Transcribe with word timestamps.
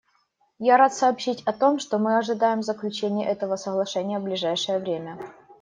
Я 0.57 0.77
рад 0.77 0.95
сообщить 0.95 1.43
о 1.45 1.53
том, 1.53 1.77
что 1.77 1.99
мы 1.99 2.17
ожидаем 2.17 2.63
заключения 2.63 3.29
этого 3.29 3.55
соглашения 3.55 4.17
в 4.17 4.23
ближайшее 4.23 4.79
время. 4.79 5.19